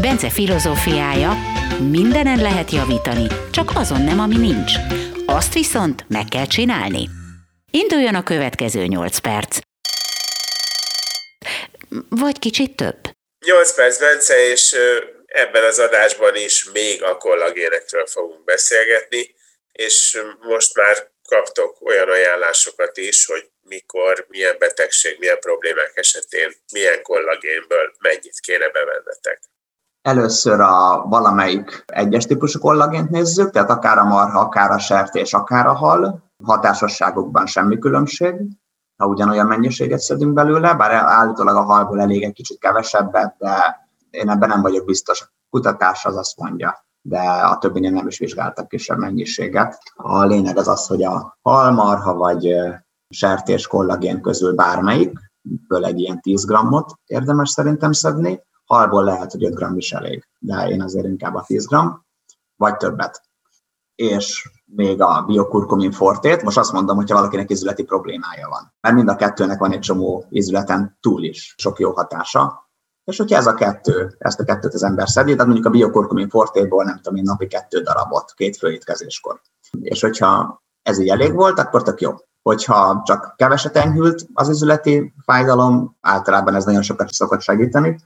[0.00, 1.30] Bence filozófiája,
[1.90, 4.72] mindenen lehet javítani, csak azon nem, ami nincs.
[5.26, 7.08] Azt viszont meg kell csinálni.
[7.70, 9.58] Induljon a következő 8 perc.
[12.08, 12.98] Vagy kicsit több.
[13.46, 14.76] 8 perc, Bence, és
[15.26, 19.34] ebben az adásban is még a kollagénekről fogunk beszélgetni,
[19.72, 27.02] és most már kaptok olyan ajánlásokat is, hogy mikor, milyen betegség, milyen problémák esetén, milyen
[27.02, 29.40] kollagénből mennyit kéne bevennetek.
[30.08, 35.66] Először a valamelyik egyes típusú kollagént nézzük, tehát akár a marha, akár a sertés, akár
[35.66, 36.22] a hal.
[36.44, 38.34] Hatásosságokban semmi különbség,
[38.96, 44.28] ha ugyanolyan mennyiséget szedünk belőle, bár állítólag a halból elég egy kicsit kevesebbet, de én
[44.28, 45.20] ebben nem vagyok biztos.
[45.20, 49.78] A kutatás az azt mondja, de a többinél nem is vizsgáltak kisebb mennyiséget.
[49.94, 52.54] A lényeg az az, hogy a halmarha vagy
[53.08, 59.54] sertés kollagén közül bármelyikből egy ilyen 10 grammot érdemes szerintem szedni, halból lehet, hogy 5
[59.54, 62.06] gram is elég, de én azért inkább a 10 gram,
[62.56, 63.22] vagy többet.
[63.94, 68.74] És még a biokurkumin fortét, most azt mondom, hogyha valakinek izületi problémája van.
[68.80, 72.70] Mert mind a kettőnek van egy csomó izületen túl is sok jó hatása,
[73.04, 76.28] és hogyha ez a kettő, ezt a kettőt az ember szedi, tehát mondjuk a biokurkumin
[76.28, 79.40] fortéból nem tudom én napi kettő darabot, két főétkezéskor.
[79.80, 82.14] És hogyha ez így elég volt, akkor tök jó.
[82.42, 87.98] Hogyha csak keveset enyhült az izületi fájdalom, általában ez nagyon sokat szokott segíteni,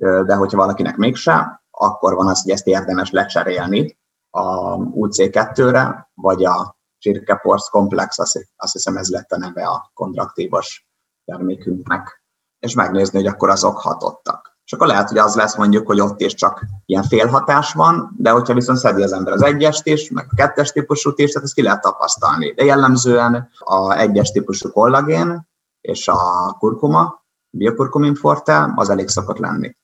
[0.00, 3.98] de hogyha valakinek mégse, akkor van az, hogy ezt érdemes lecserélni
[4.30, 10.88] a UC2-re, vagy a Csirkeporsz komplex, azt hiszem ez lett a neve a kontraktívos
[11.24, 12.24] termékünknek,
[12.58, 14.58] és megnézni, hogy akkor azok hatottak.
[14.64, 18.30] És akkor lehet, hogy az lesz mondjuk, hogy ott is csak ilyen félhatás van, de
[18.30, 21.54] hogyha viszont szedi az ember az egyest is, meg a kettes típusút is, tehát ezt
[21.54, 22.52] ki lehet tapasztalni.
[22.52, 25.48] De jellemzően a egyes típusú kollagén
[25.80, 29.76] és a kurkuma, biokurkumin forte, az elég szokott lenni.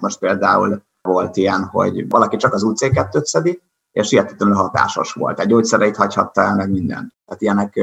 [0.00, 3.62] Most például volt ilyen, hogy valaki csak az UC2-t szedi,
[3.92, 5.40] és hihetetlenül hatásos volt.
[5.40, 7.14] Egy gyógyszereit hagyhatta el, meg minden.
[7.24, 7.80] Tehát ilyenek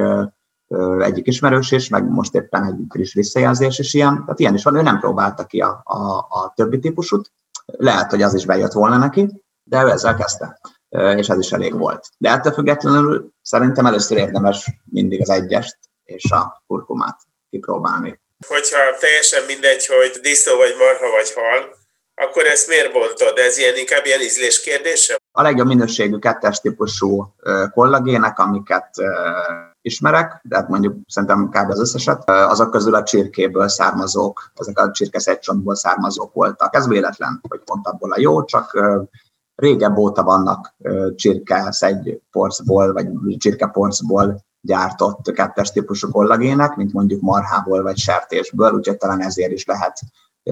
[1.00, 4.20] egyik ismerős is, meg most éppen egy friss visszajelzés is ilyen.
[4.22, 7.32] Tehát ilyen is van, ő nem próbálta ki a, a, a többi típusút.
[7.66, 11.78] Lehet, hogy az is bejött volna neki, de ő ezzel kezdte, és ez is elég
[11.78, 12.08] volt.
[12.18, 17.20] De ettől függetlenül szerintem először érdemes mindig az egyest és a kurkumát
[17.50, 18.20] kipróbálni.
[18.48, 21.77] Hogyha teljesen mindegy, hogy disznó vagy marha vagy hal,
[22.26, 23.38] akkor ezt miért bontod?
[23.38, 25.18] Ez ilyen inkább ilyen ízlés kérdése?
[25.32, 27.34] A legjobb minőségű kettes típusú
[27.72, 28.90] kollagének, amiket
[29.82, 31.70] ismerek, de hát mondjuk szerintem kb.
[31.70, 36.76] az összeset, azok közül a csirkéből származók, ezek a csirke szegycsontból származók voltak.
[36.76, 38.80] Ez véletlen, hogy pont abból a jó, csak
[39.56, 40.76] régebb óta vannak
[41.16, 43.08] csirke szegyporcból, vagy
[43.38, 50.00] csirkeporcból gyártott kettes típusú kollagének, mint mondjuk marhából vagy sertésből, úgyhogy talán ezért is lehet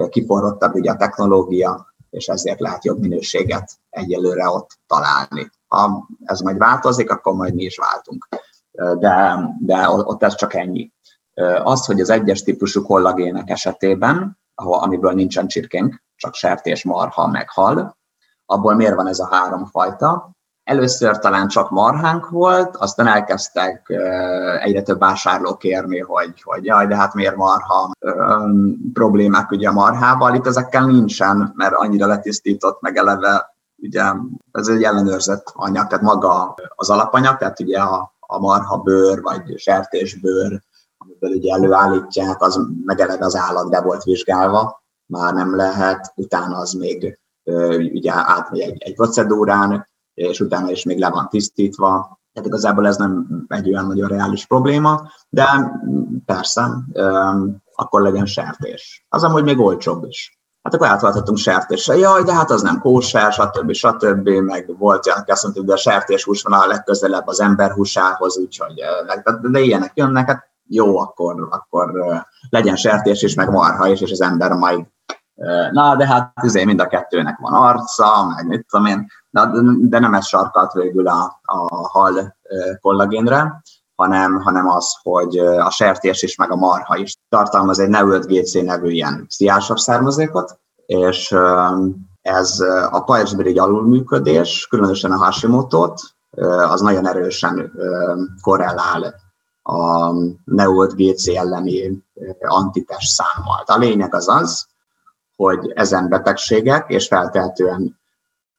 [0.08, 5.50] kiforrottabb ugye a technológia, és ezért lehet jobb minőséget egyelőre ott találni.
[5.66, 8.28] Ha ez majd változik, akkor majd mi is váltunk.
[8.98, 10.92] De, de ott ez csak ennyi.
[11.62, 17.50] Az, hogy az egyes típusú kollagének esetében, ahol, amiből nincsen csirkénk, csak sertés, marha, meg
[17.50, 17.96] hal,
[18.46, 20.35] abból miért van ez a három fajta?
[20.66, 23.92] Először talán csak marhánk volt, aztán elkezdtek
[24.60, 27.90] egyre több vásárló kérni, hogy, hogy jaj, de hát miért marha
[28.92, 30.34] problémák ugye a marhával.
[30.34, 34.02] Itt ezekkel nincsen, mert annyira letisztított, meg eleve ugye
[34.52, 39.58] ez egy ellenőrzött anyag, tehát maga az alapanyag, tehát ugye a, a marha bőr, vagy
[39.58, 40.60] sertésbőr,
[40.98, 46.56] amiből ugye előállítják, az meg eleve az állat be volt vizsgálva, már nem lehet, utána
[46.56, 47.18] az még
[47.92, 52.20] ugye átmegy egy, egy procedúrán, és utána is még le van tisztítva.
[52.32, 55.72] Tehát igazából ez nem egy olyan nagyon reális probléma, de
[56.26, 56.70] persze,
[57.74, 59.06] akkor legyen sertés.
[59.08, 60.38] Az amúgy még olcsóbb is.
[60.62, 61.96] Hát akkor átváltottunk sertésre.
[61.96, 63.72] Jaj, de hát az nem kóser, stb.
[63.72, 64.28] stb.
[64.28, 68.38] Meg volt olyan, aki azt mondta, hogy a sertéshús van a legközelebb az ember húsához,
[68.38, 68.74] úgyhogy
[69.42, 71.92] de ilyenek jönnek, hát jó, akkor, akkor
[72.50, 74.86] legyen sertés is, meg marha is, és az ember majd
[75.70, 79.06] Na, de hát azért mind a kettőnek van arca, meg mit tudom én,
[79.88, 82.36] de nem ez sarkalt végül a, a hal
[82.80, 83.62] kollagénre,
[83.94, 88.90] hanem, hanem az, hogy a sertés is, meg a marha is tartalmaz egy NEU5GC nevű
[88.90, 91.34] ilyen sziásabb származékot, és
[92.22, 92.60] ez
[92.90, 96.00] a pajzsmirigy alulműködés, különösen a Hashimoto-t,
[96.68, 97.72] az nagyon erősen
[98.42, 99.14] korrelál
[99.62, 100.10] a
[100.44, 102.04] Neolt GC elleni
[102.40, 103.62] antitest számmal.
[103.66, 104.66] A lényeg az az,
[105.36, 107.98] hogy ezen betegségek, és feltehetően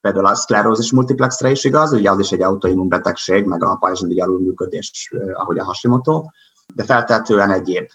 [0.02, 4.22] például a szklerózis multiplexre is igaz, ugye az is egy autoimmun betegség, meg a pajzsmirigy
[4.22, 6.24] alulműködés, ahogy a Hashimoto,
[6.76, 7.90] de feltehetően egyéb.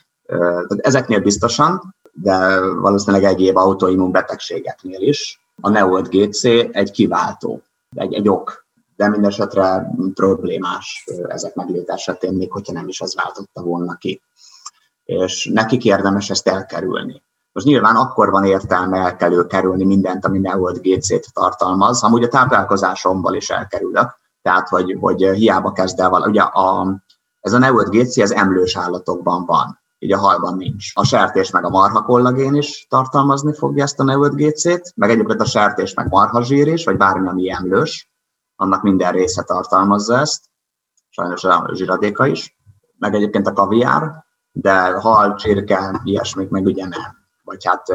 [0.77, 5.41] Ezeknél biztosan, de valószínűleg egyéb autoimmun betegségeknél is.
[5.61, 7.63] A Neolt GC egy kiváltó,
[7.95, 13.63] egy, egy ok, de mindesetre problémás ezek meglét esetén, még hogyha nem is az váltotta
[13.63, 14.23] volna ki.
[15.05, 17.23] És nekik érdemes ezt elkerülni.
[17.53, 23.35] Most nyilván akkor van értelme elkelő kerülni mindent, ami Neolt GC-t tartalmaz, amúgy a táplálkozásomból
[23.35, 26.31] is elkerülök, tehát hogy, hogy hiába kezd el valami.
[26.31, 26.97] Ugye a,
[27.41, 30.91] ez a Neolt GC az emlős állatokban van, így a halban nincs.
[30.95, 35.41] A sertés meg a marha kollagén is tartalmazni fogja ezt a Neolt GC-t, meg egyébként
[35.41, 38.11] a sertés meg marha zsír is, vagy bármi, ami emlős,
[38.57, 40.45] annak minden része tartalmazza ezt,
[41.09, 42.59] sajnos a zsiradéka is,
[42.99, 47.22] meg egyébként a kaviár, de hal, csirke, ilyesmik meg ugye nem.
[47.53, 47.89] Vagy hát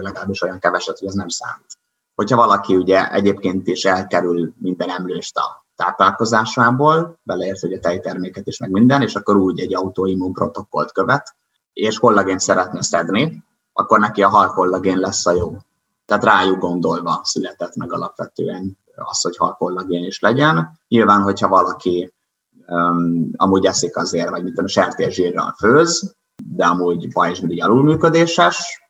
[0.00, 1.78] legalábbis olyan keveset, hogy ez nem számít.
[2.14, 8.58] Hogyha valaki ugye egyébként is elkerül minden emlőst a táplálkozásából, beleért, hogy a tejterméket is
[8.58, 11.34] meg minden, és akkor úgy egy autoimmun protokollt követ,
[11.72, 15.56] és kollagént szeretne szedni, akkor neki a hal kollagén lesz a jó.
[16.06, 20.78] Tehát rájuk gondolva született meg alapvetően az, hogy halkollagén is legyen.
[20.88, 22.12] Nyilván, hogyha valaki
[22.66, 28.87] um, amúgy eszik azért, vagy mint a sertészsírral főz, de amúgy pajzsmirigy alulműködéses,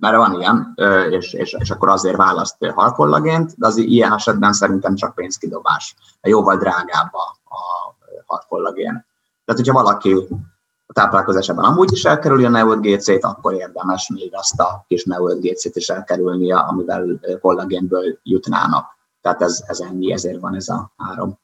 [0.00, 0.74] mert van ilyen,
[1.10, 5.94] és, és, és akkor azért választ halkollagént, de az ilyen esetben szerintem csak pénzkidobás.
[6.22, 7.94] Jóval drágább a, a
[8.26, 9.06] halkollagén.
[9.44, 10.14] Tehát, hogyha valaki
[10.86, 15.40] a táplálkozásában amúgy is elkerüli a Neolt GC-t, akkor érdemes még azt a kis Neolt
[15.40, 17.06] GC-t is elkerülnie, amivel
[17.40, 18.86] kollagénből jutnának.
[19.20, 21.38] Tehát ez, ez ennyi, ezért van ez a három.